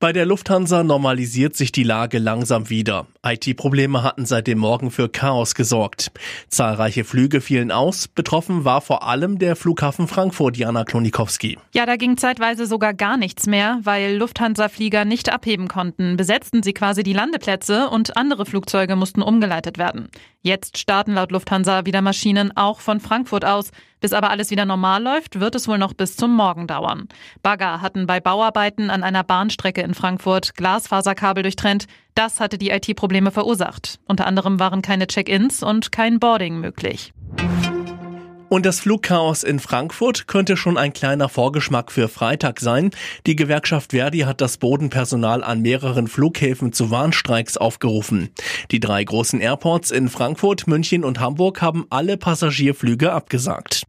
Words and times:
Bei 0.00 0.12
der 0.12 0.26
Lufthansa 0.26 0.84
normalisiert 0.84 1.56
sich 1.56 1.72
die 1.72 1.82
Lage 1.82 2.20
langsam 2.20 2.70
wieder. 2.70 3.08
IT-Probleme 3.26 4.04
hatten 4.04 4.26
seit 4.26 4.46
dem 4.46 4.58
Morgen 4.58 4.92
für 4.92 5.08
Chaos 5.08 5.56
gesorgt. 5.56 6.12
Zahlreiche 6.46 7.02
Flüge 7.02 7.40
fielen 7.40 7.72
aus. 7.72 8.06
Betroffen 8.06 8.64
war 8.64 8.80
vor 8.80 9.02
allem 9.02 9.40
der 9.40 9.56
Flughafen 9.56 10.06
Frankfurt, 10.06 10.56
Jana 10.56 10.84
Klonikowski. 10.84 11.58
Ja, 11.74 11.84
da 11.84 11.96
ging 11.96 12.16
zeitweise 12.16 12.66
sogar 12.66 12.94
gar 12.94 13.16
nichts 13.16 13.48
mehr, 13.48 13.80
weil 13.82 14.16
Lufthansa-Flieger 14.16 15.04
nicht 15.04 15.32
abheben 15.32 15.66
konnten. 15.66 16.16
Besetzten 16.16 16.62
sie 16.62 16.74
quasi 16.74 17.02
die 17.02 17.12
Landeplätze 17.12 17.88
und 17.88 18.16
andere 18.16 18.46
Flugzeuge 18.46 18.94
mussten 18.94 19.20
umgeleitet 19.20 19.78
werden. 19.78 20.10
Jetzt 20.42 20.78
starten 20.78 21.14
laut 21.14 21.32
Lufthansa 21.32 21.86
wieder 21.86 22.02
Maschinen 22.02 22.56
auch 22.56 22.78
von 22.78 23.00
Frankfurt 23.00 23.44
aus. 23.44 23.72
Bis 24.00 24.12
aber 24.12 24.30
alles 24.30 24.50
wieder 24.52 24.64
normal 24.64 25.02
läuft, 25.02 25.40
wird 25.40 25.56
es 25.56 25.66
wohl 25.66 25.78
noch 25.78 25.92
bis 25.92 26.16
zum 26.16 26.34
Morgen 26.34 26.68
dauern. 26.68 27.08
Bagger 27.42 27.80
hatten 27.80 28.06
bei 28.06 28.20
Bauarbeiten 28.20 28.90
an 28.90 29.02
einer 29.02 29.24
Bahnstrecke 29.24 29.82
in 29.88 29.94
Frankfurt 29.94 30.54
Glasfaserkabel 30.54 31.42
durchtrennt. 31.42 31.86
Das 32.14 32.38
hatte 32.38 32.58
die 32.58 32.70
IT-Probleme 32.70 33.32
verursacht. 33.32 33.98
Unter 34.06 34.26
anderem 34.26 34.60
waren 34.60 34.82
keine 34.82 35.06
Check-ins 35.08 35.62
und 35.62 35.90
kein 35.90 36.20
Boarding 36.20 36.60
möglich. 36.60 37.12
Und 38.48 38.64
das 38.64 38.80
Flugchaos 38.80 39.42
in 39.42 39.58
Frankfurt 39.58 40.26
könnte 40.26 40.56
schon 40.56 40.78
ein 40.78 40.94
kleiner 40.94 41.28
Vorgeschmack 41.28 41.92
für 41.92 42.08
Freitag 42.08 42.60
sein. 42.60 42.90
Die 43.26 43.36
Gewerkschaft 43.36 43.90
Verdi 43.90 44.20
hat 44.20 44.40
das 44.40 44.56
Bodenpersonal 44.56 45.44
an 45.44 45.60
mehreren 45.60 46.08
Flughäfen 46.08 46.72
zu 46.72 46.90
Warnstreiks 46.90 47.58
aufgerufen. 47.58 48.30
Die 48.70 48.80
drei 48.80 49.04
großen 49.04 49.40
Airports 49.40 49.90
in 49.90 50.08
Frankfurt, 50.08 50.66
München 50.66 51.04
und 51.04 51.20
Hamburg 51.20 51.60
haben 51.60 51.86
alle 51.90 52.16
Passagierflüge 52.16 53.12
abgesagt. 53.12 53.82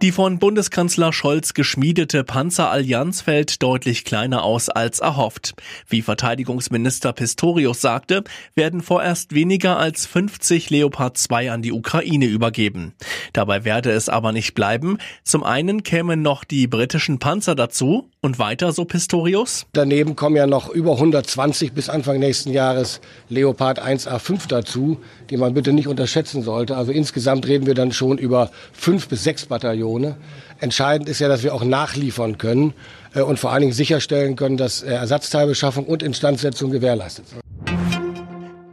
Die 0.00 0.12
von 0.12 0.38
Bundeskanzler 0.38 1.12
Scholz 1.12 1.54
geschmiedete 1.54 2.22
Panzerallianz 2.22 3.20
fällt 3.20 3.64
deutlich 3.64 4.04
kleiner 4.04 4.44
aus 4.44 4.68
als 4.68 5.00
erhofft. 5.00 5.54
Wie 5.88 6.02
Verteidigungsminister 6.02 7.12
Pistorius 7.12 7.80
sagte, 7.80 8.22
werden 8.54 8.80
vorerst 8.80 9.34
weniger 9.34 9.76
als 9.76 10.06
50 10.06 10.70
Leopard 10.70 11.18
2 11.18 11.50
an 11.50 11.62
die 11.62 11.72
Ukraine 11.72 12.26
übergeben. 12.26 12.94
Dabei 13.32 13.64
werde 13.64 13.90
es 13.90 14.08
aber 14.08 14.30
nicht 14.30 14.54
bleiben. 14.54 14.98
Zum 15.24 15.42
einen 15.42 15.82
kämen 15.82 16.22
noch 16.22 16.44
die 16.44 16.68
britischen 16.68 17.18
Panzer 17.18 17.56
dazu 17.56 18.08
und 18.20 18.38
weiter, 18.38 18.70
so 18.70 18.84
Pistorius. 18.84 19.66
Daneben 19.72 20.14
kommen 20.14 20.36
ja 20.36 20.46
noch 20.46 20.68
über 20.68 20.92
120 20.92 21.72
bis 21.72 21.88
Anfang 21.88 22.20
nächsten 22.20 22.52
Jahres 22.52 23.00
Leopard 23.30 23.82
1A5 23.82 24.46
dazu, 24.46 24.98
die 25.28 25.36
man 25.36 25.54
bitte 25.54 25.72
nicht 25.72 25.88
unterschätzen 25.88 26.44
sollte. 26.44 26.76
Also 26.76 26.92
insgesamt 26.92 27.48
reden 27.48 27.66
wir 27.66 27.74
dann 27.74 27.90
schon 27.90 28.16
über 28.16 28.52
fünf 28.72 29.08
bis 29.08 29.24
sechs 29.24 29.46
Bataillone. 29.46 29.87
Bataillone. 29.88 30.16
Entscheidend 30.60 31.08
ist 31.08 31.20
ja, 31.20 31.28
dass 31.28 31.42
wir 31.42 31.54
auch 31.54 31.64
nachliefern 31.64 32.38
können 32.38 32.74
äh, 33.14 33.20
und 33.20 33.38
vor 33.38 33.52
allen 33.52 33.62
Dingen 33.62 33.72
sicherstellen 33.72 34.36
können, 34.36 34.56
dass 34.56 34.82
äh, 34.82 34.90
Ersatzteilbeschaffung 34.90 35.86
und 35.86 36.02
Instandsetzung 36.02 36.70
gewährleistet 36.70 37.28
sind. 37.28 37.40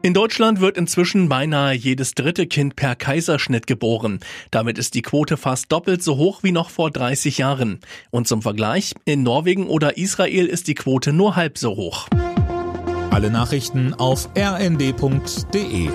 In 0.01 0.13
Deutschland 0.13 0.61
wird 0.61 0.77
inzwischen 0.77 1.29
beinahe 1.29 1.73
jedes 1.73 2.13
dritte 2.13 2.45
Kind 2.45 2.75
per 2.75 2.95
Kaiserschnitt 2.95 3.65
geboren. 3.65 4.19
Damit 4.51 4.77
ist 4.77 4.93
die 4.93 5.01
Quote 5.01 5.35
fast 5.35 5.71
doppelt 5.71 6.03
so 6.03 6.17
hoch 6.17 6.43
wie 6.43 6.51
noch 6.51 6.69
vor 6.69 6.91
30 6.91 7.39
Jahren. 7.39 7.79
Und 8.11 8.27
zum 8.27 8.43
Vergleich, 8.43 8.93
in 9.05 9.23
Norwegen 9.23 9.65
oder 9.65 9.97
Israel 9.97 10.45
ist 10.45 10.67
die 10.67 10.75
Quote 10.75 11.11
nur 11.11 11.35
halb 11.35 11.57
so 11.57 11.75
hoch. 11.75 12.07
Alle 13.09 13.31
Nachrichten 13.31 13.95
auf 13.95 14.29
rnd.de 14.37 15.89